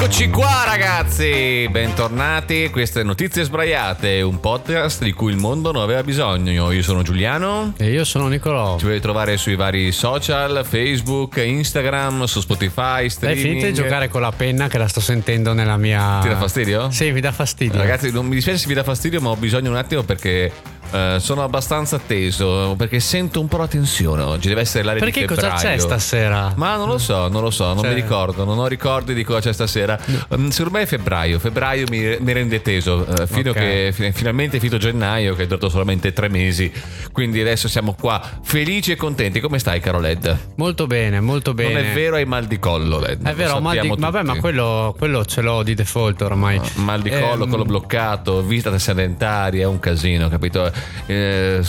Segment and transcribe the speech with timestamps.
[0.00, 6.04] Eccoci qua ragazzi, bentornati, queste notizie sbraiate, un podcast di cui il mondo non aveva
[6.04, 6.70] bisogno.
[6.70, 8.76] Io sono Giuliano, E io sono Nicolò.
[8.78, 13.42] ci potete trovare sui vari social, Facebook, Instagram, su Spotify, Dai, streaming.
[13.42, 16.20] finite di giocare con la penna che la sto sentendo nella mia...
[16.22, 16.90] Ti dà fastidio?
[16.92, 17.80] Sì, mi dà fastidio.
[17.80, 20.52] Ragazzi, non mi dispiace se vi dà fastidio, ma ho bisogno un attimo perché
[20.90, 25.20] eh, sono abbastanza teso, perché sento un po' la tensione oggi, deve essere l'aria Perché
[25.20, 25.68] di cosa febbraio.
[25.68, 26.52] c'è stasera?
[26.56, 29.24] Ma non lo so, non lo so, non Cioè- mi ricordo, non ho ricordi di
[29.24, 29.98] cosa c'è stasera.
[30.36, 33.56] Mm, Secondo me è febbraio, febbraio mi, mi rende teso, eh, fino Ok.
[33.56, 36.70] che fi- finalmente è finito gennaio, che è durato solamente tre mesi.
[37.12, 39.40] Quindi adesso siamo qua felici e contenti.
[39.40, 40.36] Come stai, caro Led?
[40.56, 41.72] Molto bene, molto bene.
[41.74, 43.26] Non è vero, hai mal di collo, Led.
[43.26, 43.92] È vero, mal di...
[43.96, 46.60] vabbè, ma quello, quello ce l'ho di default ormai.
[46.76, 50.70] Mal di collo, Ehm, collo bloccato, vita sedentaria, è un casino, capito?
[51.06, 51.60] Eh,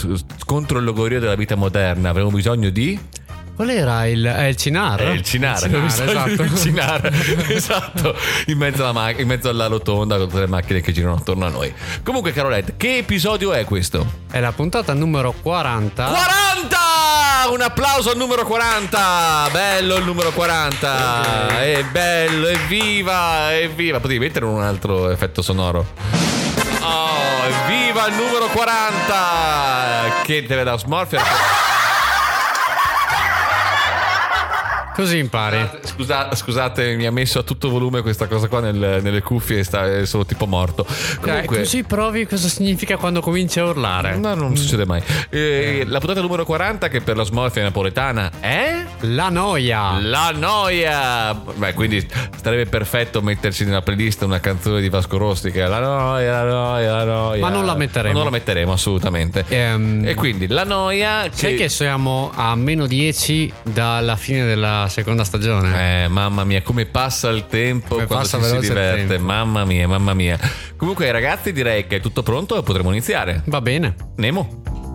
[0.45, 2.99] contro il logorio della vita moderna avremo bisogno di...
[3.59, 4.23] Qual era il...
[4.23, 5.01] È il Cinar?
[5.01, 6.35] È il Cinara, Il Cinar, esatto.
[6.43, 7.09] del Cinara,
[7.51, 8.15] esatto,
[8.45, 11.45] in mezzo, alla ma- in mezzo alla rotonda con tutte le macchine che girano attorno
[11.45, 11.73] a noi.
[12.01, 14.05] Comunque, Carolette, che episodio è questo?
[14.31, 16.05] È la puntata numero 40.
[16.05, 16.77] 40!
[17.51, 19.49] Un applauso al numero 40!
[19.51, 21.59] Bello il numero 40!
[21.59, 23.99] È bello, evviva, evviva!
[23.99, 26.38] Potevi mettere un altro effetto sonoro?
[26.81, 30.21] Oh, evviva il numero 40!
[30.23, 31.21] Che deve da smorfia.
[34.99, 35.65] Così impari.
[35.83, 40.05] Scusa- scusate, mi ha messo a tutto volume questa cosa qua nel- nelle cuffie e
[40.05, 40.85] sono tipo morto.
[41.21, 44.17] Comunque, così provi cosa significa quando cominci a urlare.
[44.17, 45.01] No, non succede mai.
[45.29, 48.83] Eh, la puntata numero 40 che per la smorfia napoletana è...
[49.03, 49.99] La noia.
[50.01, 51.33] La noia!
[51.33, 52.05] Beh, quindi
[52.41, 56.49] sarebbe perfetto metterci nella playlist una canzone di Vasco Rossi che è La noia, la
[56.51, 57.41] noia, la noia.
[57.41, 58.11] Ma non la metteremo.
[58.13, 59.45] Ma non la metteremo assolutamente.
[59.47, 61.27] Ehm, E quindi la noia...
[61.31, 66.03] Sai che siamo a meno 10 dalla fine della seconda stagione?
[66.03, 69.17] Eh, mamma mia, come passa il tempo Come quando passa ci si diverte.
[69.17, 70.37] Mamma mia, mamma mia.
[70.75, 73.43] Comunque, ragazzi, direi che è tutto pronto e potremo iniziare.
[73.45, 73.95] Va bene.
[74.17, 74.88] Nemo.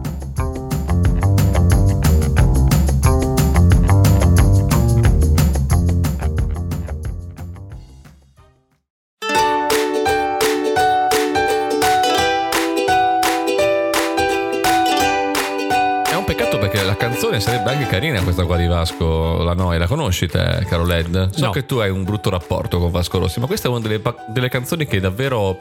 [16.95, 19.81] La canzone sarebbe anche carina questa qua di Vasco La Noia.
[19.81, 21.31] La conosci te, caro Led?
[21.35, 21.51] So No.
[21.51, 24.49] che tu hai un brutto rapporto con Vasco Rossi, ma questa è una delle, delle
[24.49, 25.59] canzoni che davvero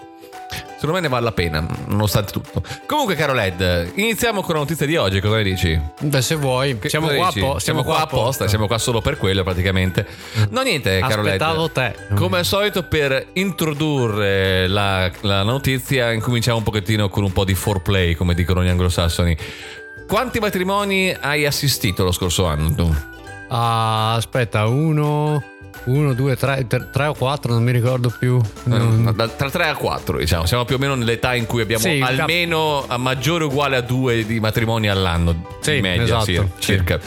[0.75, 2.61] secondo me ne vale la pena, nonostante tutto.
[2.85, 5.79] Comunque, caro Led, iniziamo con la notizia di oggi, cosa ne dici?
[6.01, 6.77] Beh, se vuoi.
[6.77, 10.05] Che Siamo qua, appo- siamo qua apposta, siamo qua solo per quello praticamente.
[10.51, 11.41] No, niente, caro Led.
[11.41, 11.95] Aspettavo te.
[12.13, 17.55] Come al solito, per introdurre la, la notizia, incominciamo un pochettino con un po' di
[17.55, 19.35] foreplay, come dicono gli anglosassoni.
[20.07, 22.95] Quanti matrimoni hai assistito lo scorso anno tu?
[23.49, 25.43] Ah, aspetta, uno,
[25.85, 28.39] uno, due, tre, tre, tre o quattro, non mi ricordo più.
[28.63, 30.45] Non- Da- Tra 3 a 4, diciamo.
[30.45, 33.75] Siamo più o meno nell'età in cui abbiamo Sì, cap- almeno a maggiore o uguale
[33.75, 35.45] a due di matrimoni all'anno.
[35.61, 36.47] Sì, in media, esatto, sì, sì.
[36.59, 36.99] circa.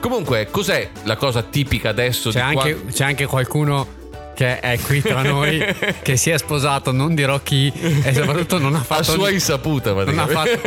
[0.00, 3.86] Comunque, cos'è la cosa tipica adesso C'è, di qua- anche, c'è anche qualcuno
[4.34, 5.64] che è qui tra noi
[6.02, 7.72] che si è sposato, non dirò chi,
[8.02, 9.12] e soprattutto non ha a fatto.
[9.12, 10.60] sua ni- insaputa, non ha, fatto,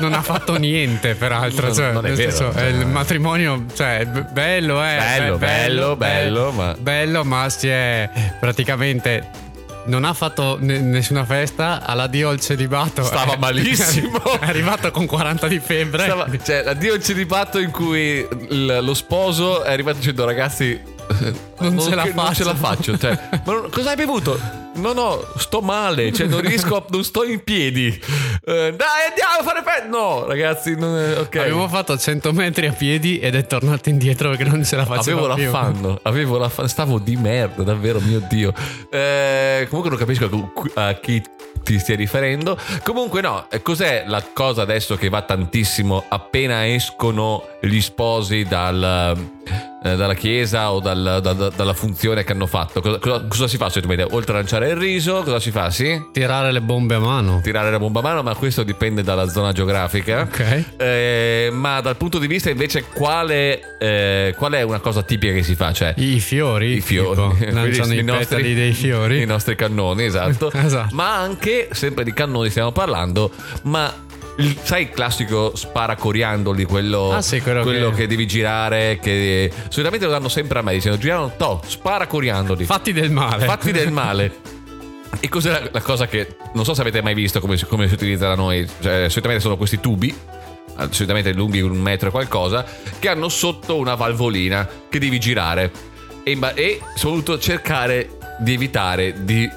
[0.00, 1.68] non ha fatto niente, peraltro.
[1.68, 4.96] No, cioè, non è vero, senso, cioè- il matrimonio, cioè, bello, eh.
[4.96, 8.08] Bello, be- bello, bello, ma- bello, ma si è
[8.40, 9.44] praticamente.
[9.86, 13.04] Non ha fatto ne- nessuna festa, all'addio al celibato.
[13.04, 14.20] Stava È- malissimo.
[14.40, 16.02] È arrivato con 40 di febbre.
[16.02, 20.80] Stava- cioè, addio il celibato in cui il- lo sposo è arrivato dicendo ragazzi
[21.58, 24.64] Non ce la che- non ce la faccio." cioè, ma non- cosa hai bevuto?
[24.76, 29.38] no no sto male cioè non riesco a- non sto in piedi Eh, dai andiamo
[29.40, 33.36] a fare festa no ragazzi non è- ok Abbiamo fatto 100 metri a piedi ed
[33.36, 35.44] è tornato indietro perché non ce la faceva Avevo più.
[35.44, 38.52] l'affanno, avevo l'affanno, stavo di merda, davvero, mio Dio.
[38.90, 41.22] Eh, comunque non capisco a chi
[41.62, 42.56] ti stia riferendo.
[42.84, 49.16] Comunque no, eh, cos'è la cosa adesso che va tantissimo appena escono gli sposi dal,
[49.82, 52.80] eh, dalla chiesa o dal- da- da- dalla funzione che hanno fatto.
[52.80, 54.06] Cosa, cosa- cosa si fa solitamente?
[54.14, 55.70] Oltre a lanciare il riso, cosa si fa?
[55.70, 56.00] Sì?
[56.12, 57.40] Tirare le bombe a mano.
[57.42, 60.22] Tirare la bomba a mano, ma questo dipende dalla zona geografica.
[60.22, 60.64] Ok.
[60.78, 65.42] Eh, ma dal punto di vista invece quale, eh, qual è una cosa tipica che
[65.42, 65.72] si fa?
[65.72, 66.74] Cioè, I fiori.
[66.76, 69.20] i fiori tipo, lanciano i, petali dei fiori.
[69.22, 70.50] i nostri cannoni esatto.
[70.66, 70.94] Esatto.
[70.94, 73.30] ma anche sempre di cannoni stiamo parlando
[73.62, 73.92] ma
[74.38, 77.96] il- sai il classico sparacoriandoli quello, Ah, sì, quello quello che...
[77.96, 82.92] che- devi girare che solitamente lo danno sempre a me dicendo girano to sparacoriandoli Fatti
[82.92, 83.44] del male.
[83.46, 84.34] fatti del male
[85.20, 87.88] e cos'è la, la cosa che non so se avete mai visto come, si- come
[87.88, 90.08] si utilizza da noi cioè, solitamente sono questi tubi
[90.78, 92.64] eh, solitamente lunghi un metro e qualcosa
[92.98, 95.70] che hanno sotto una valvolina che devi girare
[96.22, 98.10] e, e soprattutto cercare
[98.40, 99.48] di evitare di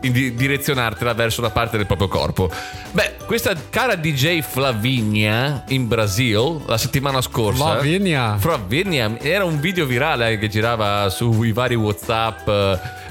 [0.00, 2.50] di direzionartela verso una parte del proprio corpo.
[2.92, 7.72] Beh, questa cara DJ Flavinia in Brasile la settimana scorsa.
[7.72, 8.36] Flavinia.
[8.38, 12.48] Flavinia era un video virale che girava sui vari WhatsApp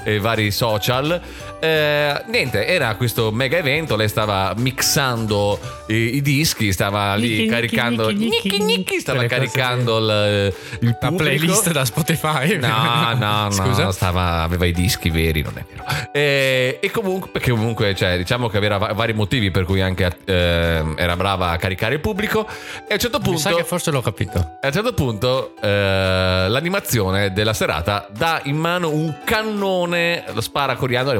[0.04, 1.20] eh, e vari social.
[1.60, 3.96] Eh, niente, era questo mega evento.
[3.96, 5.58] Lei stava mixando
[5.88, 8.08] i, i dischi, stava lì Nicchi, caricando.
[8.10, 12.56] nicchi, nicchi, Nicchi, stava caricando il, il La playlist da Spotify.
[12.58, 13.92] No, no, no, Scusa.
[13.92, 15.84] stava, aveva i dischi veri, non è vero.
[16.12, 20.10] E, e comunque, perché comunque, cioè, diciamo che aveva va- vari motivi per cui anche
[20.24, 22.46] ehm, era brava a caricare il pubblico.
[22.88, 24.38] E a un certo Mi punto, sa che forse l'ho capito.
[24.60, 29.89] a un certo punto, eh, l'animazione della serata dà in mano un cannone,
[30.32, 30.76] lo spara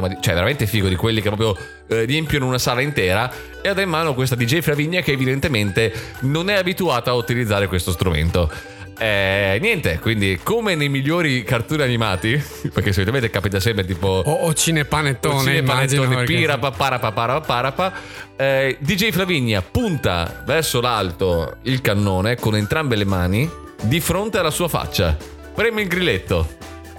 [0.07, 1.55] di- cioè veramente figo di quelli che proprio
[1.87, 3.31] eh, riempiono una sala intera.
[3.61, 7.91] E ha in mano questa DJ Fravigna che evidentemente non è abituata a utilizzare questo
[7.91, 8.51] strumento.
[8.97, 12.39] Eh, niente, quindi come nei migliori cartoni animati,
[12.71, 16.01] perché solitamente capita sempre tipo O, o cinepanettone, Cine, immagino.
[16.03, 17.93] panettone, perché- pirapa, parapa, parapa, parapa.
[18.35, 23.49] Eh, DJ Flavigna punta verso l'alto il cannone con entrambe le mani
[23.81, 25.17] di fronte alla sua faccia.
[25.55, 26.47] Preme il grilletto.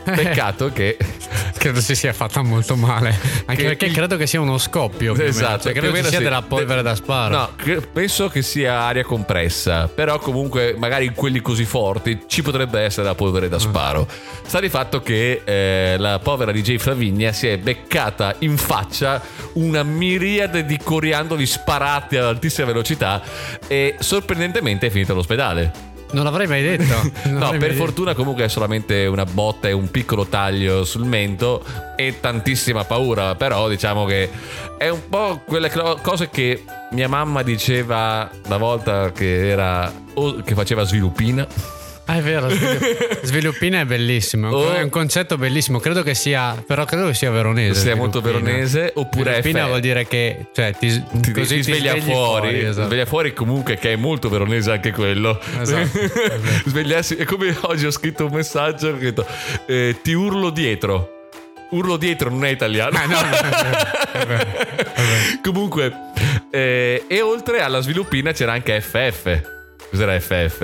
[0.05, 0.97] Peccato che
[1.63, 3.17] Credo si sia fatta molto male.
[3.47, 5.13] Anche Che perché il- credo che sia uno scoppio.
[5.13, 5.29] più meno.
[5.29, 6.25] Esatto, Cioè, credo ci sia sì.
[6.25, 7.37] della polvere da sparo.
[7.37, 12.43] No, cre- penso che sia aria compressa, però comunque magari in quelli così forti ci
[12.43, 14.09] potrebbe essere la polvere da sparo.
[14.45, 19.23] Sta di fatto che eh, la povera DJ Flavigna si è beccata in faccia
[19.55, 23.23] una miriade di coriandoli sparati ad altissima velocità
[23.69, 25.91] e sorprendentemente è finita all'ospedale.
[26.13, 27.11] Non l'avrei mai detto.
[27.33, 31.65] No, per mai fortuna comunque è solamente una botta e un piccolo taglio sul mento
[31.97, 34.31] e tantissima paura, però diciamo che
[34.77, 35.71] è un po' quelle
[36.03, 39.93] cose che mia mamma diceva la volta che era
[40.45, 41.47] che faceva sviluppina.
[42.13, 42.13] Detto.
[42.13, 42.49] Ah, è vero.
[42.49, 44.49] svilu- Sviluppina è bellissimo.
[44.51, 44.73] Oh.
[44.73, 45.79] È un concetto bellissimo.
[45.79, 46.63] Credo che sia.
[46.67, 47.81] Però credo che sia veronese.
[47.81, 50.47] Sia molto veronese, oppure Sviluppina F- vuol dire che.
[50.53, 52.87] Cioè, ti, ti, così ti sveglia svegli fuori, esatto.
[52.89, 55.41] sveglia fuori comunque che è molto veronese anche quello.
[55.61, 56.41] Esatto, vero.
[56.67, 59.27] Svegliarsi, è come oggi ho scritto un messaggio, ho scritto,
[59.67, 61.09] eh, ti urlo dietro.
[61.71, 62.99] Urlo dietro non è italiano.
[62.99, 64.47] Ah, no, no, è vero.
[65.43, 65.93] Comunque,
[66.51, 69.41] eh, e oltre alla sviluppina c'era anche FF.
[69.91, 70.59] Cos'era FF?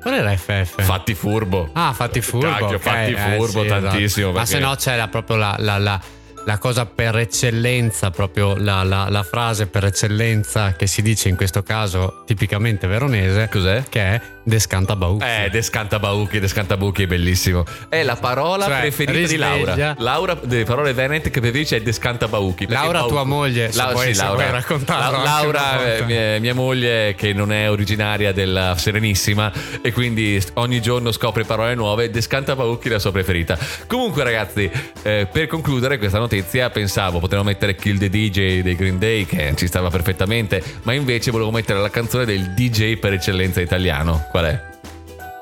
[0.00, 0.82] Qual era FF?
[0.82, 1.68] Fatti furbo.
[1.72, 2.48] Ah, fatti furbo.
[2.48, 3.86] Cacchio, ok, fatti eh, furbo sì, esatto.
[3.86, 6.00] tantissimo, Ma perché- se no c'era proprio la, la- la-
[6.44, 11.36] la cosa per eccellenza, proprio la, la- la frase per eccellenza che si dice in
[11.36, 13.48] questo caso tipicamente veronese.
[13.50, 13.84] Cos'è?
[13.88, 15.18] Che è Descantabaù.
[15.20, 17.64] Eh, Descantababuchi, Descantabuchi è bellissimo.
[17.88, 19.74] È la parola Cioè, preferita di Laura.
[19.74, 19.94] risveglia.
[19.98, 22.66] Laura, delle parole venete che preferisce è Descantabauchi.
[22.66, 24.36] Laura, Bauchi- tua moglie, La- vuoi- sì, Laura.
[24.44, 29.52] vuoi raccontarlo La- Laura, mia, mia moglie, che non è originaria della Serenissima,
[29.82, 32.08] e quindi ogni giorno scopre parole nuove.
[32.10, 33.58] Descantabauchi è la sua preferita.
[33.86, 34.70] Comunque, ragazzi,
[35.02, 39.52] eh, per concludere questa notizia, pensavo potevo mettere Kill the DJ dei Green Day, che
[39.56, 44.26] ci stava perfettamente, ma invece volevo mettere la canzone del DJ per eccellenza italiano.
[44.38, 44.62] Qual è?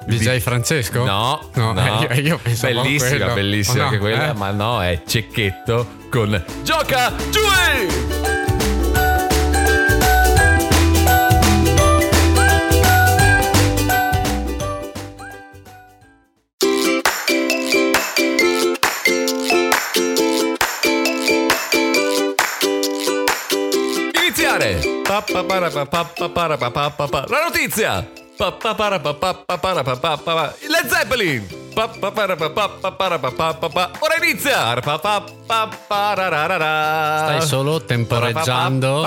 [0.06, 1.04] DJ Francesco?
[1.04, 2.08] No, no, no.
[2.08, 4.32] eh, io, io bellissima, bellissima Ma no, anche quella, eh?
[4.32, 7.40] ma no, è Cecchetto con Gioca Giù!
[24.22, 24.80] Iniziare!
[27.28, 28.24] La notizia!
[30.68, 31.65] Led Zeppelin!
[33.98, 34.72] Ora inizia!
[37.36, 39.02] Stai solo temporeggiando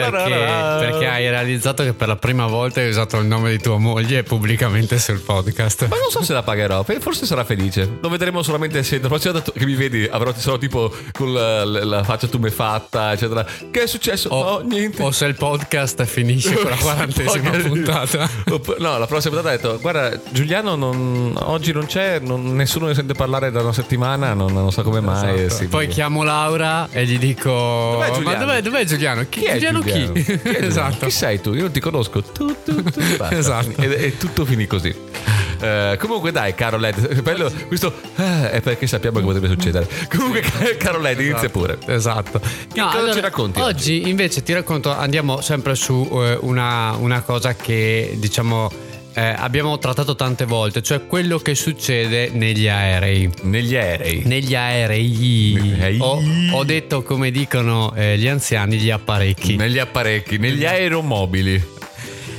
[0.00, 0.34] perché,
[0.78, 4.22] perché hai realizzato che per la prima volta hai usato il nome di tua moglie
[4.22, 5.86] pubblicamente sul podcast.
[5.88, 7.98] Ma non so se la pagherò, forse sarà felice.
[8.00, 11.62] Lo vedremo solamente se la prossima volta che mi vedi avrò solo tipo con la,
[11.66, 13.44] la- faccia tumefatta, eccetera.
[13.70, 14.30] Che è successo?
[14.30, 15.02] O, no, niente.
[15.02, 18.28] o se il podcast finisce con la quarantesima puntata.
[18.78, 22.94] No, la prossima puntata ha detto: Guarda, Giuliano non- oggi non c'è, non- nessuno ne
[22.94, 25.42] sente parlare da una settimana, non, non so come mai.
[25.42, 25.62] Esatto.
[25.62, 29.26] sì, Poi chiamo Laura e gli dico: Dov'è Ma Giuliano?" dov'è, dov'è Giuliano?
[29.28, 30.12] Chi, Chi è Giuliano, Giuliano?
[30.12, 30.22] chi?
[30.22, 30.66] Chi è Giuliano?
[30.66, 31.04] esatto.
[31.06, 31.52] Chi sei tu?
[31.54, 32.22] Io non ti conosco.
[32.22, 33.00] Tu, tu, tu.
[33.30, 33.80] Esatto.
[33.82, 34.94] E, e tutto finì così.
[35.60, 39.88] Eh, comunque, dai, caro Led, bello, questo eh, è perché sappiamo che potrebbe succedere.
[40.08, 40.42] Comunque,
[40.78, 41.78] caro Led, inizia pure.
[41.86, 42.40] Esatto.
[42.74, 48.14] cosa ci racconti Oggi invece ti racconto, andiamo sempre su eh, una, una cosa che
[48.18, 48.70] diciamo
[49.18, 53.28] eh, abbiamo trattato tante volte, cioè quello che succede negli aerei.
[53.42, 54.22] Negli aerei.
[54.24, 55.96] Negli aerei.
[55.98, 56.22] Ho,
[56.52, 59.56] ho detto come dicono eh, gli anziani gli apparecchi.
[59.56, 61.76] Negli apparecchi, negli aeromobili.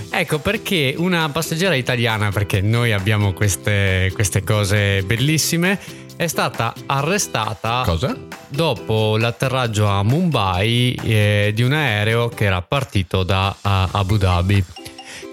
[0.09, 5.77] Ecco perché una passeggera italiana, perché noi abbiamo queste, queste cose bellissime,
[6.15, 8.15] è stata arrestata Cosa?
[8.47, 14.63] dopo l'atterraggio a Mumbai eh, di un aereo che era partito da a- Abu Dhabi.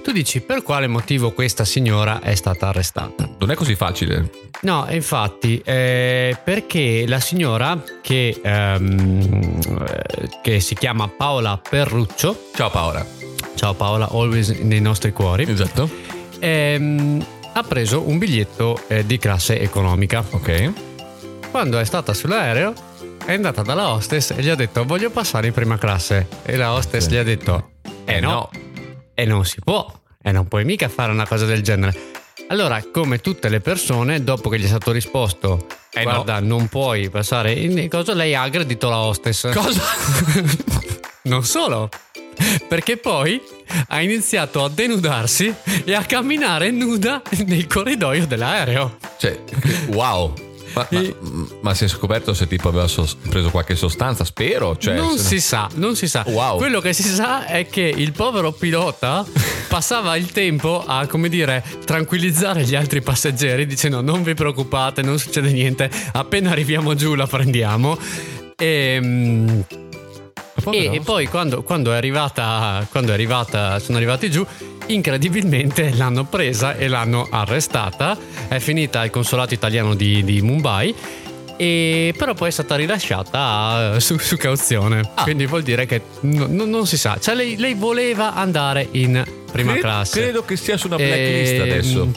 [0.07, 3.29] Tu dici per quale motivo questa signora è stata arrestata?
[3.41, 4.31] Non è così facile.
[4.61, 12.71] No, infatti, eh, perché la signora che, ehm, eh, che si chiama Paola Perruccio, Ciao
[12.71, 13.05] Paola.
[13.57, 15.91] ciao Paola, always nei nostri cuori, Esatto.
[16.39, 20.25] ehm, ha preso un biglietto eh, di classe economica.
[20.31, 20.73] Ok.
[21.51, 22.73] Quando è stata sull'aereo
[23.25, 26.75] è andata dalla hostess e gli ha detto voglio passare in prima classe e la
[26.75, 27.71] hostess gli ha detto
[28.05, 28.49] eh no,
[29.17, 29.91] e non si può
[30.23, 31.99] e non puoi mica fare una cosa del genere.
[32.49, 37.09] Allora, come tutte le persone, dopo che gli è stato risposto Eh guarda, non puoi
[37.09, 39.53] passare in cosa, lei ha aggredito la hostess.
[39.53, 39.83] Cosa?
[41.23, 41.89] non solo,
[42.69, 43.41] perché poi
[43.89, 45.53] ha iniziato a denudarsi
[45.85, 48.99] e a camminare nuda nel corridoio dell'aereo.
[49.17, 49.41] Cioè,
[49.87, 50.46] wow.
[50.77, 54.25] Ma, ma, ma si è scoperto se tipo aveva sos- preso qualche sostanza?
[54.25, 54.77] Spero.
[54.77, 56.23] Cioè, non si sa, non si sa.
[56.27, 56.59] Wow.
[56.59, 59.25] Quello che si sa è che il povero pilota
[59.69, 65.19] passava il tempo a, come dire, tranquillizzare gli altri passeggeri dicendo non vi preoccupate, non
[65.19, 67.99] succede niente, appena arriviamo giù la prendiamo.
[68.55, 69.61] E, mm,
[70.71, 74.45] e, e poi quando, quando è arrivata, quando è arrivata, sono arrivati giù,
[74.87, 78.17] incredibilmente l'hanno presa e l'hanno arrestata.
[78.49, 80.95] È finita al consolato italiano di, di Mumbai.
[81.59, 85.11] E però poi è stata rilasciata eh, su, su cauzione.
[85.15, 85.23] Ah.
[85.23, 87.17] Quindi vuol dire che no- no- non si sa.
[87.19, 90.21] Cioè, lei, lei voleva andare in prima Cre- classe.
[90.21, 92.11] Credo che sia su una blacklist Ehm, adesso.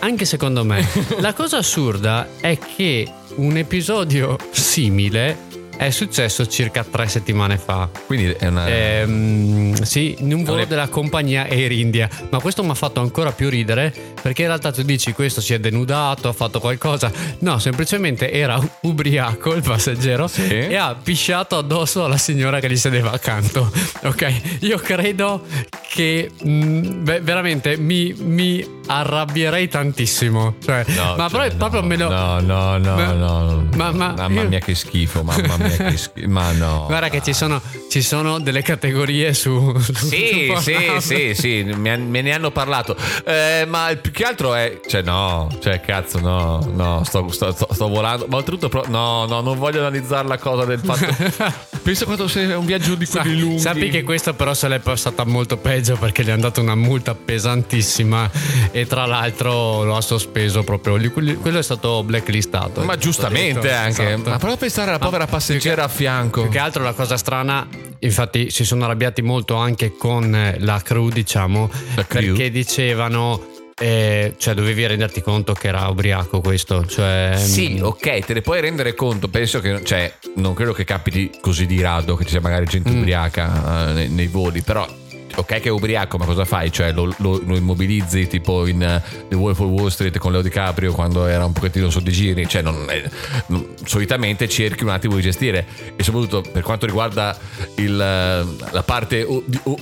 [0.00, 0.86] Anche secondo me.
[1.20, 7.88] La cosa assurda è che un episodio simile è successo circa tre settimane fa.
[8.06, 8.66] Quindi è una.
[8.68, 12.08] Ehm, sì, in un volo è- della compagnia Air India.
[12.30, 15.54] Ma questo mi ha fatto ancora più ridere perché in realtà tu dici questo si
[15.54, 17.10] è denudato, ha fatto qualcosa.
[17.40, 20.46] No, semplicemente era ubriaco il passeggero Sì.
[20.48, 23.70] e ha pisciato addosso alla signora che gli sedeva accanto.
[24.04, 25.44] Ok, io credo
[25.88, 30.56] che mh, beh, veramente mi, mi arrabbierei tantissimo.
[30.62, 32.08] Cioè, No, ma cioè, proprio, proprio no, me lo.
[32.10, 33.68] No, no, no, Ma- no.
[33.76, 35.22] ma- ma- mamma io- mia, che schifo.
[35.22, 35.61] Mamma mia.
[36.26, 36.84] Ma no.
[36.86, 37.60] Guarda che ci sono,
[37.92, 39.50] ci sono delle categorie su.
[40.12, 42.96] Sì, su sì, sì, sì, me, ne hanno parlato.
[43.24, 44.80] Eh, ma il più che altro è.
[44.86, 48.26] Cioè, no, cioè, cazzo, no, no, sto, sto- sto- sto volando.
[48.28, 51.60] Ma oltretutto, pro- no, no, non voglio analizzare la cosa del fatto.
[51.82, 53.58] Pensa quando sei un viaggio di quelli lunghi.
[53.58, 57.14] Sappi che questo però se l'è passata molto peggio perché gli è andata una multa
[57.14, 58.30] pesantissima
[58.70, 60.98] e tra l'altro lo ha sospeso proprio.
[61.10, 62.82] Quello è stato blacklistato.
[62.84, 63.74] Ma giustamente Detto.
[63.74, 64.12] anche.
[64.12, 64.30] Esatto.
[64.30, 66.42] Ma prova a pensare alla povera Ma passeggera a fianco.
[66.42, 67.66] Più che altro la cosa strana,
[68.02, 72.34] infatti si sono arrabbiati molto anche con eh, la crew, diciamo, La crew?
[72.34, 73.48] perché dicevano...
[73.78, 78.40] eh, cioè dovevi renderti conto che era ubriaco questo cioè Sì, mm, ok, te ne
[78.42, 79.28] puoi rendere conto.
[79.28, 82.90] Penso che, cioè, non credo che capiti così di rado che ci sia magari gente
[82.90, 82.98] Mm.
[82.98, 84.86] ubriaca eh, nei, nei voli, però.
[85.36, 86.70] Ok che è ubriaco, ma cosa fai?
[86.72, 90.42] Cioè lo, lo- lo immobilizzi tipo in eh, The Wolf of Wall Street con Leo
[90.42, 92.46] DiCaprio quando era un pochettino su di giri.
[92.48, 93.02] Cioè non è-
[93.46, 97.36] non- solitamente cerchi un attimo di gestire e soprattutto per quanto riguarda
[97.76, 99.26] il, eh, la parte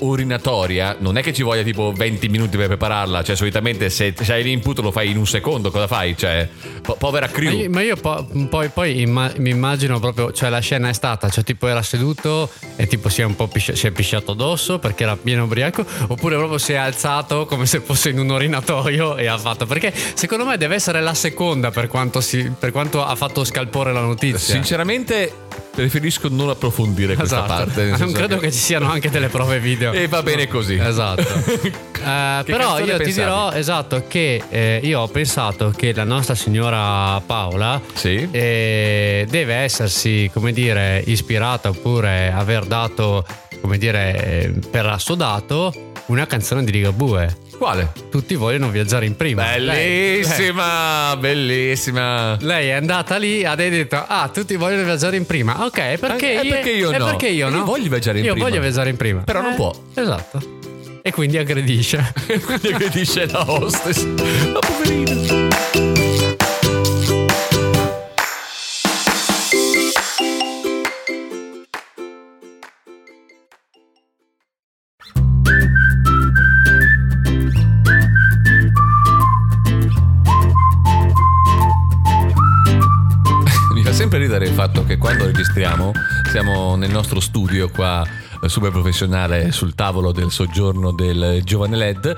[0.00, 3.22] urinatoria non è che ci voglia tipo 20 minuti per prepararla.
[3.22, 6.16] Cioè solitamente se, se hai l'input lo fai in un secondo, cosa fai?
[6.16, 6.48] Cioè
[6.82, 7.50] po- povera Ma crew.
[7.60, 11.28] io, ma io po- poi, poi imma- mi immagino proprio, cioè la scena è stata,
[11.28, 14.78] cioè tipo era seduto e tipo si è un po' pisci- si è pisciato addosso
[14.78, 18.30] perché era pieno immagino ubriaco, oppure proprio si è alzato come se fosse in un
[18.30, 19.66] orinatoio e ha fatto.
[19.66, 23.92] Perché secondo me deve essere la seconda per quanto, si- per quanto ha fatto scalpore
[23.92, 24.38] la notizia.
[24.54, 25.32] Sinceramente,
[25.74, 27.64] preferisco non approfondire questa Esatto.
[27.64, 27.96] parte.
[27.96, 28.52] non credo che...
[28.52, 29.92] ci siano anche delle prove video.
[29.92, 30.74] E va bene così.
[30.80, 31.78] Esatto.
[32.00, 37.20] Che però io ti dirò esatto che eh, io ho pensato che la nostra signora
[37.20, 38.26] Paola Sì.
[38.30, 43.22] eh, deve essersi, come dire, ispirata oppure aver dato,
[43.60, 45.72] come dire, per assodato
[46.06, 47.48] una canzone di Ligabue.
[47.60, 47.92] Quale?
[48.10, 49.56] Tutti vogliono viaggiare in prima.
[49.58, 52.36] Lei- Bellissima, bellissima.
[52.40, 55.64] Lei è andata lì, ha detto: Ah, tutti vogliono viaggiare in prima.
[55.66, 57.04] Ok, perché, Eh, perché io no?
[57.04, 57.64] perché io Io no?
[57.64, 58.48] voglio viaggiare in io prima.
[58.48, 59.20] voglio viaggiare in prima.
[59.20, 59.72] Però non Eh, può.
[59.94, 60.58] Esatto.
[61.02, 62.12] E quindi aggredisce.
[62.44, 64.04] Quindi che dice la hostess.
[64.52, 65.99] La poverina.
[84.20, 85.92] Ridere il fatto che quando registriamo
[86.30, 88.06] siamo nel nostro studio qua
[88.42, 92.16] eh, super professionale sul tavolo del soggiorno del giovane LED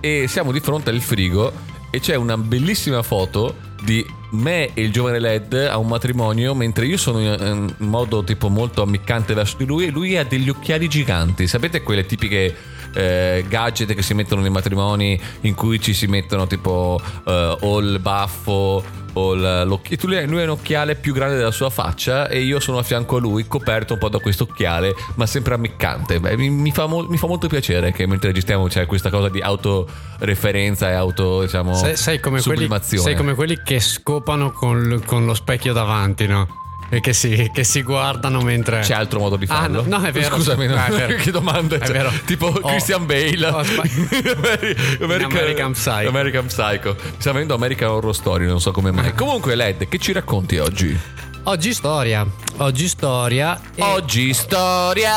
[0.00, 1.52] e siamo di fronte al frigo
[1.92, 6.86] e c'è una bellissima foto di me e il giovane LED a un matrimonio mentre
[6.86, 10.88] io sono in modo tipo molto ammiccante verso di lui e lui ha degli occhiali
[10.88, 11.46] giganti.
[11.46, 12.52] Sapete quelle tipiche
[12.94, 17.98] eh, gadget che si mettono nei matrimoni in cui ci si mettono tipo eh, o
[18.00, 22.28] baffo o l- l'occhi- tu- lui, lui ha un occhiale più grande della sua faccia
[22.28, 25.54] e io sono a fianco a lui coperto un po' da questo occhiale ma sempre
[25.54, 29.10] ammiccante Beh, mi, mi fa mo- mi fa molto piacere che mentre registriamo c'è questa
[29.10, 33.80] cosa di autoreferenza e auto diciamo Sei, sei come quelli, sublimazione sei come quelli che
[33.80, 36.62] scopano con, con lo specchio davanti, no?
[37.00, 38.80] Che si, che si guardano mentre.
[38.80, 39.84] c'è altro modo di Ah, farlo?
[39.86, 40.36] no, no, è vero.
[40.36, 41.16] Scusami, no, Ah, vero.
[41.16, 41.76] che domanda?
[41.76, 42.12] È Cioè, vero.
[42.24, 42.60] Tipo Oh.
[42.68, 43.46] Christian Bale.
[43.48, 43.82] Oh, sba-
[45.00, 46.08] Ameri- American Psycho.
[46.08, 46.96] American Psycho.
[47.18, 49.12] Sta venendo American Horror Story, non so come mai.
[49.14, 50.98] Comunque, Led, che ci racconti oggi?
[51.46, 52.26] Oggi storia.
[52.58, 53.60] Oggi storia.
[53.74, 55.12] e- Oggi storia.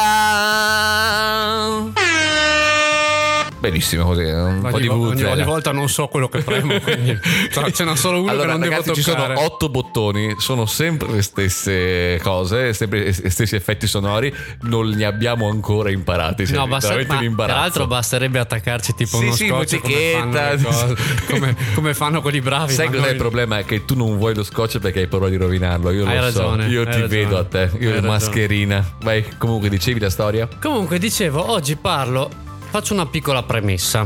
[3.70, 6.80] Benissimo così, un po' Ogni, di vo- ogni- ogni volta non so quello che premo,
[6.82, 7.18] quindi
[7.52, 9.46] cioè, ce n'è solo uno Allora, che non ragazzi, devo ci sono toccare.
[9.46, 15.50] otto bottoni, sono sempre le stesse cose, sempre gli stessi effetti sonori, non li abbiamo
[15.50, 16.46] ancora imparati.
[16.48, 20.64] cioè, No, basta, ma, tra l'altro basterebbe attaccarci tipo Sì, uno sì, scotch come fanno,
[20.64, 20.96] cose,
[21.30, 22.74] come, come fanno quelli bravi.
[22.74, 23.58] Sai cos'è noi- il problema?
[23.60, 25.92] È che tu non vuoi lo scotch perché hai paura di rovinarlo.
[25.92, 26.70] Io Hai lo ragione, so.
[26.70, 27.08] Io ti ragione.
[27.08, 27.60] vedo a te.
[27.80, 28.08] Io Hai ragione.
[28.08, 28.86] mascherina.
[29.02, 30.48] Vai, comunque dicevi la storia?
[30.62, 32.30] Comunque, dicevo, oggi parlo,
[32.70, 34.06] faccio una piccola premessa.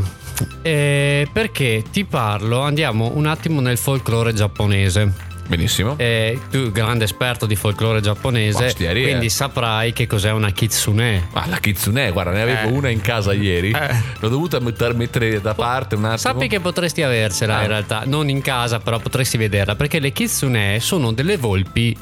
[0.61, 5.29] Eh, perché ti parlo, andiamo un attimo nel folklore giapponese.
[5.47, 5.95] Benissimo.
[5.97, 11.27] Eh, tu, grande esperto di folklore giapponese, Ostieri, quindi saprai che cos'è una kitsune.
[11.33, 12.71] Ah, la kitsune, guarda, ne avevo Eh.
[12.71, 13.71] una in casa ieri.
[13.71, 13.95] Eh.
[14.19, 16.17] L'ho dovuta mettere, mettere da parte un attimo.
[16.17, 17.61] Sappi che potresti avercela Ah.
[17.63, 21.95] in realtà, non in casa, però potresti vederla, perché le kitsune sono delle volpi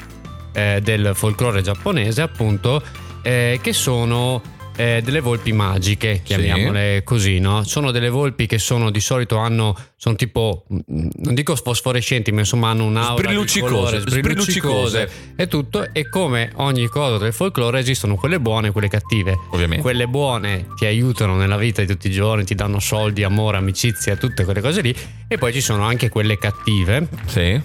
[0.52, 2.80] eh, del folklore giapponese, appunto,
[3.22, 4.40] eh, che sono
[4.80, 7.62] eh, delle volpi magiche, chiamiamole così, no?
[7.64, 12.40] Sono delle volpi che sono di solito hanno, sono tipo, mm, non dico fosforescenti, ma
[12.40, 15.10] insomma hanno un'aura Sbrilluccicose, colore, sbrilluccicose.
[15.36, 19.36] e tutto, e come ogni cosa del folklore esistono quelle buone e quelle cattive.
[19.50, 19.82] Ovviamente.
[19.82, 24.16] Quelle buone ti aiutano nella vita di tutti i giorni, ti danno soldi, amore, amicizia,
[24.16, 24.94] tutte quelle cose lì.
[25.28, 27.60] E poi ci sono anche quelle cattive Sì.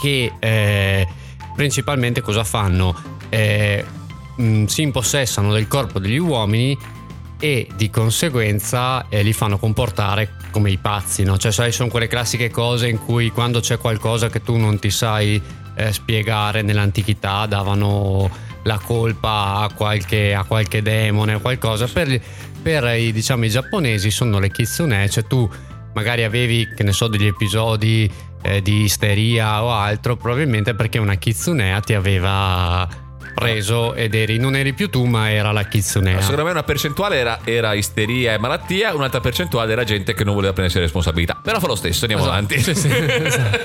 [0.00, 1.06] che eh,
[1.54, 2.94] principalmente cosa fanno?
[3.28, 3.84] Eh,
[4.36, 6.76] mh, si impossessano del corpo degli uomini
[7.38, 11.36] e di conseguenza eh, li fanno comportare come i pazzi, no?
[11.36, 14.90] Cioè, sai, sono quelle classiche cose in cui quando c'è qualcosa che tu non ti
[14.90, 15.40] sai
[15.76, 18.30] eh, spiegare nell'antichità davano
[18.62, 21.86] la colpa a qualche, a qualche demone o qualcosa.
[21.86, 22.20] Per,
[22.62, 25.48] per i, diciamo, i giapponesi sono le kitsune, cioè tu
[25.94, 28.10] magari avevi, che ne so, degli episodi
[28.42, 32.88] eh, di isteria o altro, probabilmente perché una kitsunea ti aveva
[33.36, 36.20] preso ed eri, non eri più tu, ma era la kitsunea.
[36.22, 40.34] Secondo me una percentuale era, era isteria e malattia, un'altra percentuale era gente che non
[40.34, 41.38] voleva prendersi responsabilità.
[41.42, 42.60] Però fa lo stesso, andiamo Esatto, avanti.
[42.62, 42.88] sì, sì,
[43.24, 43.58] esatto.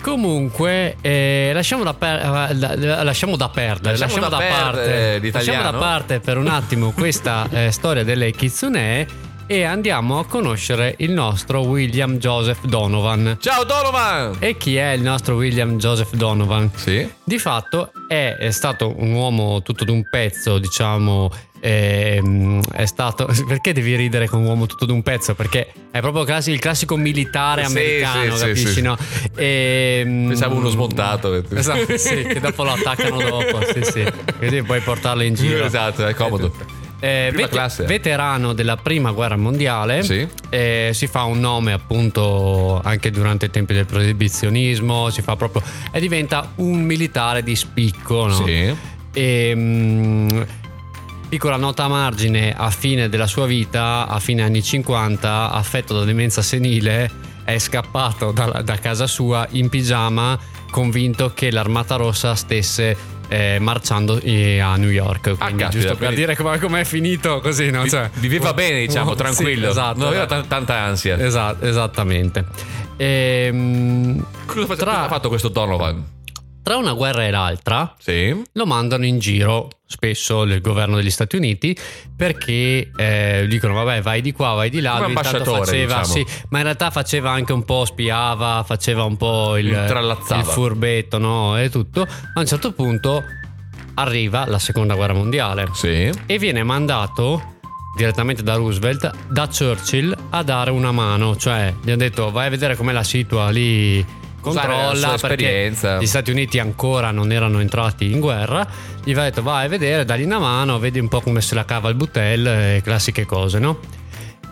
[0.00, 2.18] Comunque, eh, lasciamo, da per-
[2.50, 5.62] eh, la- lasciamo da perdere, Lasciamo lasciamo, da da, parte, l'italiano.
[5.62, 9.06] lasciamo da parte per un attimo questa eh, storia delle kitsunee
[9.50, 13.36] e andiamo a conoscere il nostro William Joseph Donovan.
[13.40, 14.36] Ciao Donovan!
[14.38, 16.70] E chi è il nostro William Joseph Donovan?
[16.76, 17.04] Sì.
[17.24, 21.32] Di fatto è, è stato un uomo tutto d'un pezzo, diciamo.
[21.58, 23.28] ehm, è stato.
[23.44, 25.34] Perché devi ridere con un uomo tutto d'un pezzo?
[25.34, 28.72] Perché è proprio il classico militare americano, sì, sì, capisci?
[28.74, 28.82] sì.
[28.82, 28.96] No?
[29.34, 31.42] Ehm, Pensavo uno smontato.
[31.56, 33.64] Esatto, sì, che dopo lo attaccano dopo.
[33.74, 34.12] Sì, sì.
[34.38, 35.64] Quindi puoi portarlo in giro.
[35.64, 36.78] Esatto, è comodo.
[37.00, 37.84] Eh, classe.
[37.84, 40.26] veterano della prima guerra mondiale, Sì.
[40.50, 45.62] eh, si fa un nome appunto anche durante i tempi del proibizionismo, si fa proprio
[45.90, 48.26] e diventa un militare di spicco.
[48.26, 48.44] No?
[48.44, 48.74] Sì.
[49.12, 50.40] E, mm,
[51.28, 56.04] piccola nota a margine, a fine della sua vita, a fine anni 50, affetto da
[56.04, 57.10] demenza senile,
[57.44, 60.38] è scappato da, da casa sua in pigiama,
[60.70, 62.96] convinto che l'armata rossa stesse
[63.30, 65.36] eh, marciando eh, a New York.
[65.38, 67.86] Quindi, caspita, giusto per dire come, com'è finito così, no?
[67.88, 69.70] Cioè, Viveva bene, diciamo, Sì, tranquillo.
[69.70, 69.98] esatto.
[70.00, 71.16] Non aveva t- tanta ansia.
[71.16, 72.44] Esatto, esattamente.
[72.96, 76.04] Ehm, Cosa fa- tra- cosa ha fatto questo Donovan?
[76.62, 78.42] Tra una guerra e l'altra, Sì.
[78.52, 81.76] lo mandano in giro spesso il governo degli Stati Uniti
[82.16, 86.04] perché eh, dicono vabbè vai di qua vai di là Come ambasciatore, faceva, diciamo.
[86.04, 90.40] sì, ma in realtà faceva anche un po' spiava faceva un po' il, Intrallazzava.
[90.42, 91.58] il furbetto no?
[91.58, 93.24] e tutto a un certo punto
[93.94, 96.10] arriva la seconda guerra mondiale Sì.
[96.26, 97.56] e viene mandato
[97.96, 102.50] direttamente da Roosevelt da Churchill a dare una mano cioè gli ha detto vai a
[102.50, 104.06] vedere com'è la situa lì
[104.40, 108.66] controlla perché gli Stati Uniti ancora non erano entrati in guerra.
[109.04, 111.64] Gli va detto vai a vedere dagli una mano vedi un po' come se la
[111.64, 113.78] cava il butel e classiche cose no?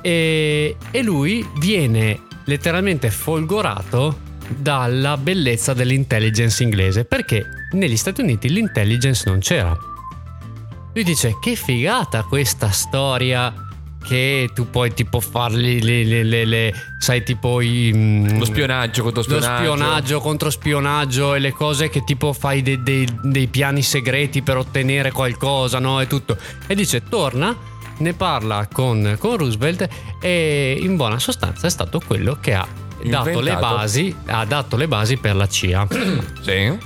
[0.01, 9.25] E, e lui viene letteralmente folgorato dalla bellezza dell'intelligence inglese perché negli Stati Uniti l'intelligence
[9.27, 9.77] non c'era.
[10.95, 13.68] Lui dice che figata questa storia
[14.05, 19.03] che tu puoi tipo farli le, le- le- le- sai tipo i mm, Lo spionaggio
[19.03, 19.57] contro lo spionaggio.
[19.75, 24.57] spionaggio contro spionaggio e le cose che tipo fai dei, dei- dei piani segreti per
[24.57, 27.55] ottenere qualcosa no e tutto e dice torna
[27.99, 29.89] ne parla con, con Roosevelt
[30.21, 32.67] e in buona sostanza è stato quello che ha
[33.03, 35.87] dato le basi ha dato le basi per la CIA
[36.43, 36.77] Sì.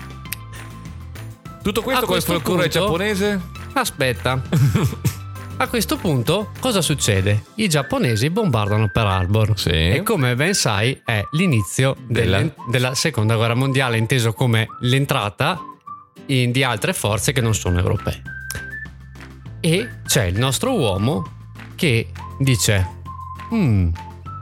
[1.62, 3.40] Tutto questo con il folklore giapponese?
[3.74, 4.42] Aspetta.
[5.62, 7.44] A questo punto cosa succede?
[7.54, 9.70] I giapponesi bombardano Pearl Harbor Sì.
[9.70, 15.60] e come ben sai è l'inizio Della- delle- della seconda guerra mondiale inteso come l'entrata
[16.26, 18.22] in- di altre forze che non sono europee.
[19.60, 21.30] E c'è il nostro uomo
[21.76, 22.08] che
[22.40, 22.84] dice
[23.52, 23.90] "Hmm,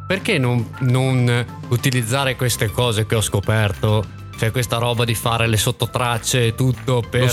[0.06, 4.18] perché non, non utilizzare queste cose che ho scoperto?
[4.38, 7.24] Cioè questa roba di fare le sottotracce e tutto per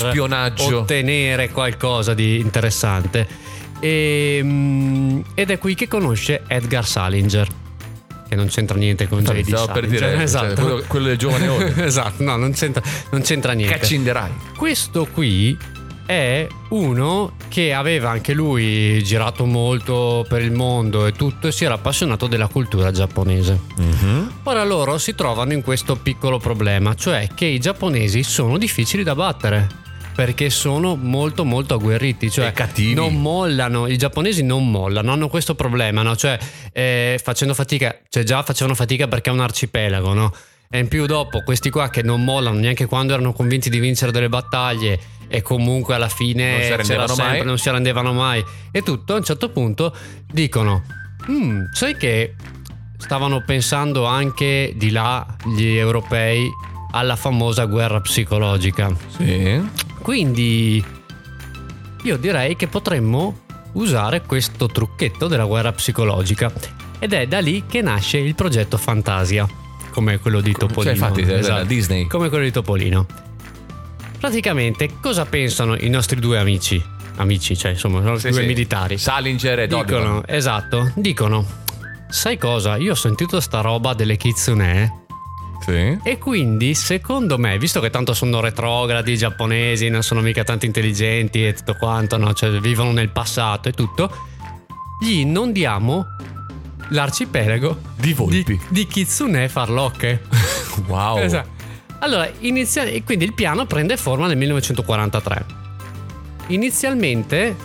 [0.81, 3.55] ottenere qualcosa di interessante.
[3.79, 7.47] E, mm, ed è qui che conosce Edgar Salinger,
[8.27, 9.47] che non c'entra niente con J.D.
[9.47, 10.61] Stavo per dire, cioè, esatto.
[10.61, 13.77] quello, quello del giovane esatto, no, non c'entra, non c'entra niente.
[13.77, 14.31] Caccinderai.
[14.55, 15.57] Questo qui
[16.07, 21.65] è uno che aveva anche lui girato molto per il mondo e tutto e si
[21.65, 23.59] era appassionato della cultura giapponese.
[24.43, 29.15] Ora loro si trovano in questo piccolo problema, cioè che i giapponesi sono difficili da
[29.15, 29.85] battere.
[30.17, 32.45] Perché sono molto molto agguerriti, cioè
[32.95, 36.15] non mollano, i giapponesi non mollano, hanno questo problema, no?
[36.15, 36.39] Cioè
[36.73, 40.33] eh, facendo fatica, cioè già facevano fatica perché è un arcipelago, no?
[40.71, 44.11] E in più dopo questi qua che non mollano neanche quando erano convinti di vincere
[44.11, 47.45] delle battaglie e comunque alla fine Non si c'era sempre, mai.
[47.45, 50.81] non si arrendevano mai e tutto, a un certo punto dicono,
[51.29, 52.33] "Mm, sai che
[52.97, 55.23] stavano pensando anche di là
[55.55, 56.49] gli europei
[56.91, 58.89] alla famosa guerra psicologica.
[59.15, 59.85] Sì.
[60.07, 60.81] Quindi
[62.03, 63.41] io direi che potremmo
[63.73, 66.49] usare questo trucchetto della guerra psicologica
[66.97, 69.45] ed è da lì che nasce il progetto Fantasia,
[69.91, 70.95] come quello di Topolino.
[70.95, 72.07] Cioè, infatti, della Disney.
[72.07, 73.05] Come quello di Topolino.
[74.17, 76.81] Praticamente cosa pensano i nostri due amici?
[77.17, 78.47] Amici, cioè insomma, sono Sì, due sì.
[78.47, 78.97] militari.
[78.97, 79.87] Salinger e Donovan.
[79.87, 81.45] Dicono, esatto, dicono,
[82.07, 82.77] sai cosa?
[82.77, 85.06] Io ho sentito sta roba delle kitsune
[85.59, 85.97] Sì.
[86.03, 90.65] e quindi, secondo me, visto che tanto sono retrogradi i giapponesi, non sono mica tanto
[90.65, 92.33] intelligenti e tutto quanto, no?
[92.33, 94.09] cioè vivono nel passato e tutto,
[95.01, 96.05] gli inondiamo
[96.89, 98.43] l'arcipelago Di volpi.
[98.43, 100.21] di, di kitsune farlocche.
[100.85, 101.17] Wow.
[101.17, 101.49] Esatto.
[102.01, 105.45] Allora, inizia- quindi il piano prende forma nel 1943.
[106.47, 107.55] Inizialmente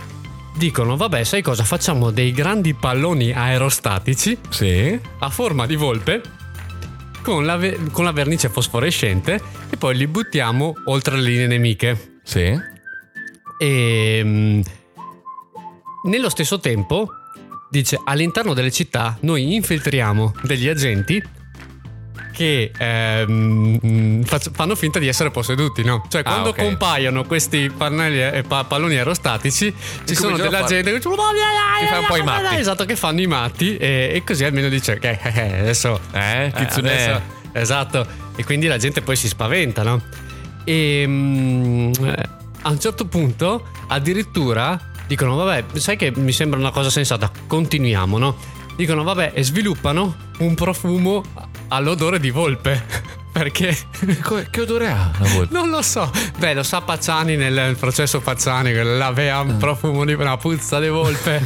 [0.56, 1.62] dicono, vabbè, sai cosa?
[1.62, 4.98] Facciamo dei grandi palloni aerostatici Sì.
[5.18, 6.20] a forma di volpe
[7.22, 12.18] con la, ve- con la vernice fosforescente e poi li buttiamo oltre le linee nemiche.
[12.22, 12.52] Sì.
[13.58, 14.60] E mm,
[16.04, 17.08] nello stesso tempo
[17.70, 21.22] dice all'interno delle città noi infiltriamo degli agenti
[22.32, 26.04] che ehm, mm, fanno finta di essere posseduti, no?
[26.08, 26.56] Cioè, Ah, quando ok.
[26.62, 29.72] compaiono questi pannelli, eh, pa- palloni aerostatici,
[30.04, 32.56] ci sono della gente che fa un po' i matti.
[32.56, 36.46] Esatto, che fanno i matti e, e così almeno dice che eh, eh, adesso Eh,
[36.46, 36.90] eh, Kitsune.
[36.90, 38.06] adesso- esatto.
[38.34, 40.02] E quindi la gente poi si spaventa, no?
[40.64, 42.28] E mm, eh,
[42.62, 48.16] a un certo punto, addirittura dicono, vabbè, sai che mi sembra una cosa sensata, continuiamo,
[48.18, 48.36] no?
[48.76, 51.22] Dicono, vabbè, e sviluppano un profumo
[51.72, 53.10] all'odore di volpe.
[53.32, 53.74] Perché?
[54.50, 55.54] Che odore ha la volpe?
[55.54, 56.10] Non lo so.
[56.36, 60.88] Beh, lo sa Pacciani nel processo Pacciani, che l'aveva un profumo di una puzza di
[60.88, 61.42] volpe.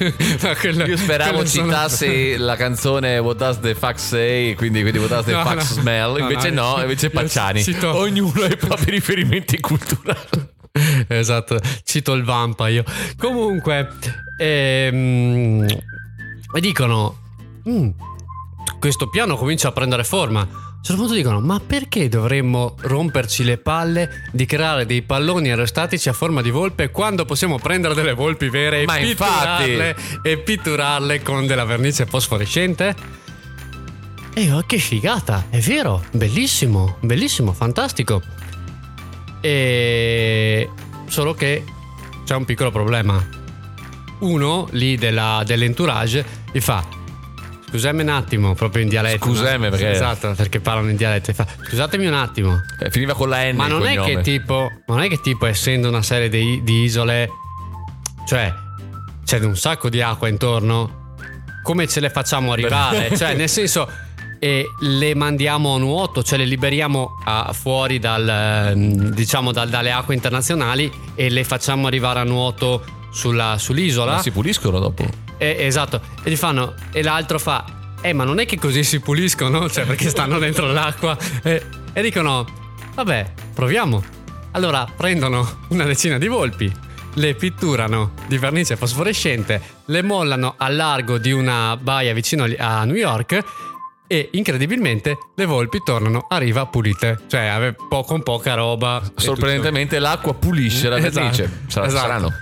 [0.58, 4.96] Quello- Io speravo quello sono- citassi la canzone What Does the Fuck Say, quindi, quindi
[4.98, 5.60] What Does the No, Fuck no.
[5.60, 7.62] Smell, No, invece no, no, invece Pacciani.
[7.62, 10.54] cito- Ognuno ha i propri riferimenti culturali.
[11.06, 12.82] Esatto, cito il vampa io.
[13.18, 13.90] Comunque,
[14.38, 15.66] ehm,
[16.60, 17.18] dicono,
[17.68, 17.88] "Mm,
[18.78, 20.40] questo piano comincia a prendere forma.
[20.40, 25.50] A un certo punto dicono, ma perché dovremmo romperci le palle di creare dei palloni
[25.50, 31.22] aerostatici a forma di volpe quando possiamo prendere delle volpi vere e pitturarle, e pitturarle
[31.22, 32.94] con della vernice fosforescente?
[34.32, 38.22] E io, che figata, è vero, bellissimo, bellissimo, fantastico.
[39.40, 40.70] E
[41.06, 41.64] solo che
[42.24, 43.26] c'è un piccolo problema.
[44.18, 46.86] Uno lì della, dell'entourage gli fa:
[47.68, 49.26] Scusami un attimo, proprio in dialetto.
[49.26, 51.32] Scusami, perché- Esatto, perché parlano in dialetto.
[51.32, 52.60] Fa: Scusatemi un attimo.
[52.80, 53.56] Eh, finiva con la N.
[53.56, 54.70] Ma non è che tipo.
[54.86, 57.28] Non è che tipo, essendo una serie di, di isole.
[58.26, 58.52] Cioè,
[59.24, 61.14] c'è un sacco di acqua intorno.
[61.62, 63.16] Come ce le facciamo arrivare?
[63.16, 63.88] cioè, nel senso.
[64.38, 69.90] E le mandiamo a nuoto, cioè le liberiamo a- fuori dal, ehm, diciamo dal- dalle
[69.90, 74.12] acque internazionali e le facciamo arrivare a nuoto sulla- sull'isola.
[74.16, 75.24] Ma si puliscono dopo.
[75.38, 77.64] Eh, esatto, e gli fanno, e l'altro fa,
[78.00, 82.02] eh ma non è che così si puliscono, cioè perché stanno dentro l'acqua, e, e
[82.02, 82.46] dicono,
[82.94, 84.02] vabbè, proviamo.
[84.52, 86.72] Allora prendono una decina di volpi,
[87.14, 92.94] le pitturano di vernice fosforescente, le mollano al largo di una baia vicino a New
[92.94, 93.38] York
[94.06, 99.00] e incredibilmente le volpi tornano a riva pulite, cioè po- con poca roba.
[99.02, 99.20] tutto.
[99.20, 101.62] Sorprendentemente l'acqua pulisce la Esatto, vernice.
[101.66, 102.06] Sarà- esatto.
[102.06, 102.32] Saranno.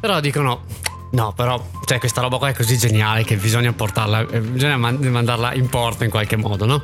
[0.00, 0.64] Però dicono:
[1.12, 4.96] No, però, cioè, questa roba qua è così geniale che bisogna portarla, eh, bisogna man-
[4.96, 6.80] mandarla in porto in qualche modo, no?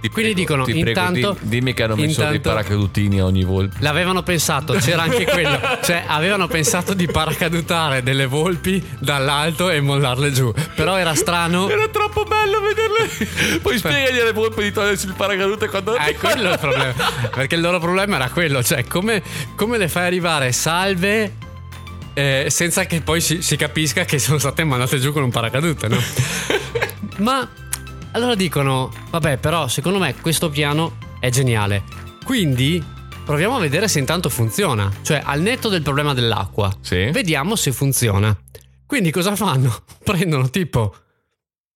[0.00, 3.26] Ti Quindi dicono, ti prego, intanto- di- dimmi che hanno messo dei intanto- paracadutini a
[3.26, 3.76] ogni volpe.
[3.80, 5.60] L'avevano pensato, c'era anche quello.
[5.84, 10.50] Cioè, avevano pensato di paracadutare delle volpi dall'alto e mollarle giù.
[10.74, 11.68] Però era strano.
[11.68, 13.58] Era troppo bello vederle.
[13.60, 15.94] Poi spiegagli alle volpe di togliersi il paracadute quando.
[15.96, 16.94] Eh, quello è il problema.
[17.34, 19.22] Perché il loro problema era quello, cioè come,
[19.54, 21.34] come le fai arrivare salve
[22.14, 25.88] eh, senza che poi si, si capisca che sono state mandate giù con un paracadute,
[25.88, 25.98] no?
[27.18, 27.48] Ma
[28.12, 31.82] allora dicono, vabbè, però secondo me questo piano è geniale.
[32.24, 32.82] Quindi
[33.24, 34.90] proviamo a vedere se intanto funziona.
[35.02, 37.10] Cioè, al netto del problema dell'acqua, Sì.
[37.10, 38.36] vediamo se funziona.
[38.86, 39.82] Quindi cosa fanno?
[40.02, 40.94] Prendono tipo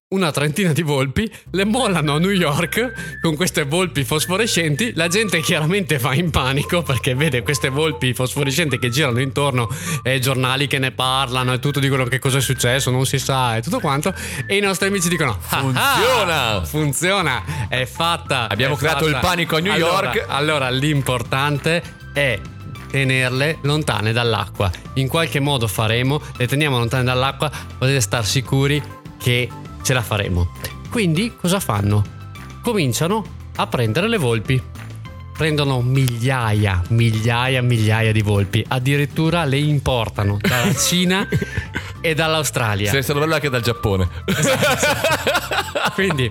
[0.08, 4.92] una trentina di volpi, le mollano a New York con queste volpi fosforescenti.
[4.94, 9.68] La gente chiaramente va in panico perché vede queste volpi fosforescenti che girano intorno
[10.02, 13.56] e giornali che ne parlano e tutto dicono che cosa è successo, non si sa
[13.56, 14.14] e tutto quanto.
[14.46, 18.48] E i nostri amici dicono: "Ah, Funziona!" ah, funziona, è fatta.
[18.48, 20.26] Abbiamo è creato fatta." il panico a New Allora- York.
[20.28, 22.38] Allora, l'importante è
[22.88, 24.70] tenerle lontane dall'acqua.
[24.94, 28.80] In qualche modo faremo, le teniamo lontane dall'acqua, potete star sicuri
[29.18, 29.48] che
[29.84, 30.48] ce la faremo.
[30.90, 32.02] Quindi cosa fanno?
[32.62, 33.24] Cominciano
[33.56, 34.60] a prendere le volpi.
[35.36, 41.28] Prendono migliaia, migliaia, migliaia di volpi, addirittura le importano dalla Cina
[42.00, 42.90] e dall'Australia.
[42.90, 44.08] Se stato bello anche dal Giappone.
[45.94, 46.30] Quindi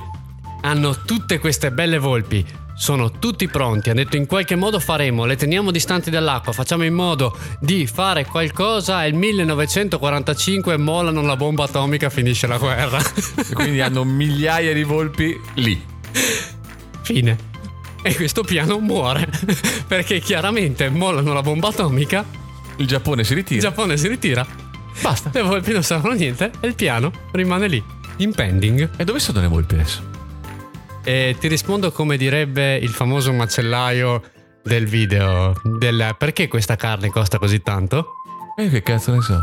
[0.62, 2.46] hanno tutte queste belle volpi.
[2.76, 3.90] Sono tutti pronti.
[3.90, 8.26] Hanno detto in qualche modo faremo, le teniamo distanti dall'acqua, facciamo in modo di fare
[8.26, 9.04] qualcosa.
[9.04, 13.00] È il 1945 mollano la bomba atomica, finisce la guerra.
[13.00, 15.82] E Quindi hanno migliaia di volpi lì.
[17.02, 17.52] Fine.
[18.02, 19.30] E questo piano muore.
[19.88, 22.26] Perché chiaramente mollano la bomba atomica,
[22.78, 23.62] Il Giappone si il ritira.
[23.62, 24.46] Giappone si ritira.
[25.02, 25.30] Basta.
[25.34, 27.84] Le volpi non servono a niente e il piano rimane lì.
[28.18, 28.90] In pending.
[28.98, 30.23] E dove sono le volpi adesso?
[31.06, 34.22] E ti rispondo come direbbe il famoso macellaio
[34.64, 35.54] del video.
[35.78, 38.14] Del perché questa carne costa così tanto?
[38.56, 39.42] E Eh, che cazzo ne so.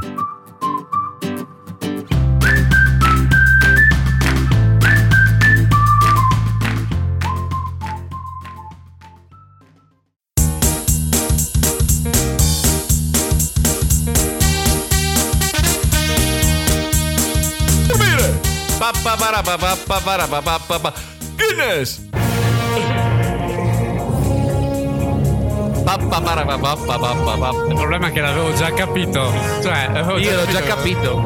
[17.98, 18.40] Bene.
[18.78, 21.18] Pa pa para pa pa pa para pa pa
[27.36, 27.50] pa.
[27.68, 29.32] Il problema è che l'avevo già capito.
[29.62, 31.18] Cioè, Io l'ho già capito,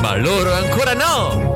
[0.00, 1.52] ma loro ancora no.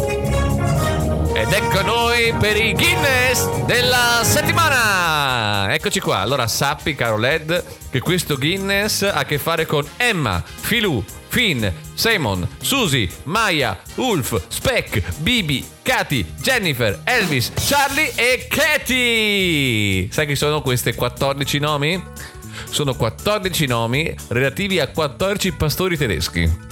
[1.35, 5.73] Ed ecco noi per i Guinness della settimana.
[5.73, 6.18] Eccoci qua.
[6.18, 11.67] Allora sappi, caro Led, che questo Guinness ha a che fare con Emma, Filù, Finn,
[11.95, 20.09] Simon, Susie, Maya, Ulf, Speck, Bibi, Katy, Jennifer, Elvis, Charlie e Katy.
[20.11, 22.03] Sai chi sono queste 14 nomi?
[22.71, 26.67] Sono 14 nomi relativi a 14 pastori tedeschi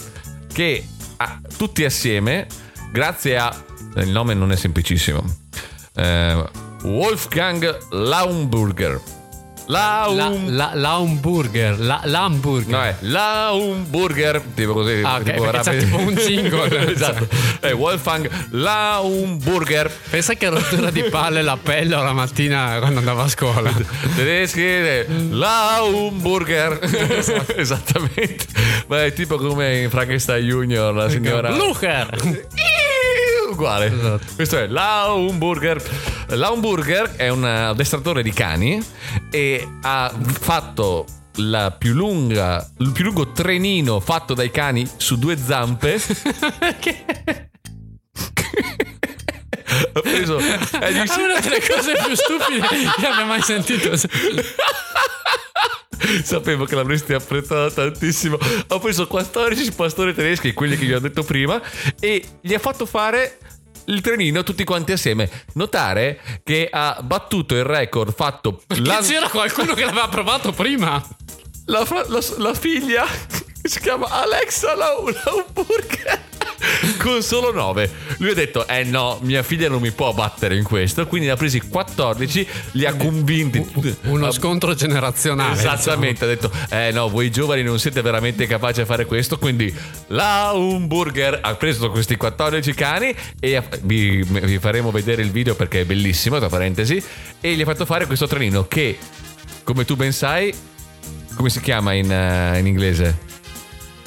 [0.52, 0.86] che
[1.18, 2.46] ah, tutti assieme,
[2.90, 3.54] grazie a...
[3.96, 5.22] il nome non è semplicissimo.
[5.94, 6.44] Eh,
[6.84, 9.15] Wolfgang Laumburger.
[9.66, 10.54] La, Laum...
[10.54, 12.70] la, l'hamburger, la, l'hamburger.
[12.70, 15.00] No, è Laumburger, tipo così.
[15.02, 16.90] Ah, ok, tipo c'è tipo un jingle.
[16.92, 17.26] esatto.
[17.60, 19.90] È Wolfgang Laumburger.
[20.10, 23.72] Pensa che rottura di palle la pelle la mattina quando andavo a scuola.
[24.14, 26.78] Tedeschi, eh, Laumburger.
[27.56, 28.46] Esattamente.
[28.86, 31.50] Ma è tipo come in Frankenstein Junior, la signora.
[31.50, 32.08] Lucher!
[33.56, 33.86] uguale.
[33.86, 34.24] Esatto.
[34.34, 35.82] Questo è l'Haumburger.
[36.28, 38.84] L'Haumburger è un addestratore di cani
[39.30, 41.04] e ha fatto
[41.36, 46.00] la più lunga, il più lungo trenino fatto dai cani su due zampe.
[49.92, 50.38] Ho preso.
[50.38, 50.44] gli-
[50.78, 53.92] È una delle cose più stupide che abbia mai sentito.
[56.22, 58.38] Sapevo che l'avresti apprezzata tantissimo.
[58.68, 61.60] Ho preso 14 pastori tedeschi, quelli che vi ho detto prima,
[62.00, 63.38] e gli ha fatto fare
[63.86, 65.28] il trenino tutti quanti assieme.
[65.54, 71.02] Notare che ha battuto il record fatto l'an- c'era qualcuno che l'aveva provato prima.
[71.66, 73.04] la, la- la figlia
[73.62, 76.22] si chiama Alexa Lau- Lauburger
[76.98, 80.64] con solo 9 lui ha detto eh no mia figlia non mi può battere in
[80.64, 83.64] questo quindi ne ha presi 14 li ha convinti
[84.04, 85.58] Uno scontro generazionale.
[85.58, 89.38] Esattamente, ha detto: Eh no, voi giovani non siete veramente capaci a fare questo.
[89.38, 89.74] Quindi
[90.08, 95.82] la Hamburger ha preso questi 14 cani e vi, vi faremo vedere il video perché
[95.82, 97.02] è bellissimo, tra parentesi.
[97.40, 98.98] E gli ha fatto fare questo trenino che,
[99.62, 100.54] come tu ben sai,
[101.34, 103.25] come si chiama in, eh, in inglese?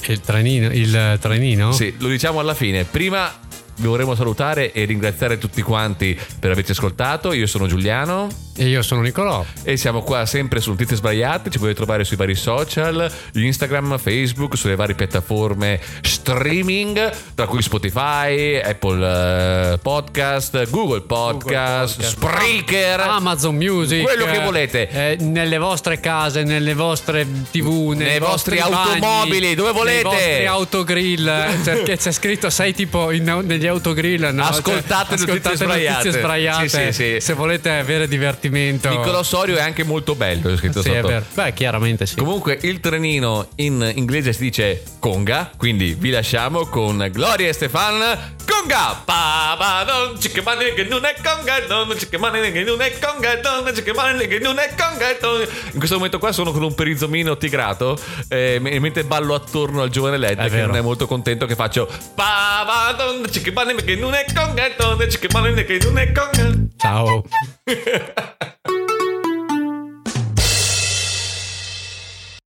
[0.07, 0.71] Il trenino?
[0.71, 1.71] Il trenino?
[1.71, 2.83] Sì, lo diciamo alla fine.
[2.85, 3.31] Prima
[3.79, 7.33] vi vorremmo salutare e ringraziare tutti quanti per averci ascoltato.
[7.33, 8.27] Io sono Giuliano.
[8.55, 9.45] E io sono Nicolò.
[9.63, 14.57] E siamo qua sempre su Notizie Sbagliate, ci potete trovare sui vari social, Instagram, Facebook,
[14.57, 22.01] sulle varie piattaforme streaming, tra cui Spotify, Apple eh, Podcast, Google Podcast, Podcast.
[22.01, 22.99] Spreaker.
[22.99, 24.03] Amazon Music.
[24.03, 24.89] Quello che volete.
[24.89, 30.03] eh, nelle vostre case, nelle vostre tv, nei, Nei vostri bagni, automobili, dove volete.
[30.09, 31.23] Nei vostri autogrill.
[31.63, 34.29] Perché c'è scritto, sei tipo in- negli autogrill.
[34.33, 34.43] No?
[34.45, 35.97] Ascoltate Cioè, notizie sbagliate.
[36.03, 36.67] notizie sbagliate.
[36.67, 37.19] Sì, sì, sì.
[37.21, 38.89] Se volete avere divertimento.
[38.89, 41.07] Nicolò Sorio è anche molto bello, scritto Sì, è sotto.
[41.07, 41.25] vero.
[41.33, 42.15] Beh, chiaramente sì.
[42.15, 48.35] Comunque il trenino in inglese si dice conga, quindi vi lasciamo con Gloria e Stefan.
[48.45, 49.01] Conga!
[49.05, 52.97] Pa, pa, don, cicche, mani, che non è conga, don, cicche, mani, che non è
[52.99, 55.07] conga, don, cicche, mani, che non è conga.
[55.71, 59.89] In questo momento qua sono con un perizomino tigrato eh, me- mentre ballo attorno al
[59.89, 63.95] giovane Led che non è molto contento che faccio pa, pa, don, cicche, mani, che
[63.95, 66.53] non è conga, don, cicche, mani, che non è conga.
[66.77, 67.23] Ciao.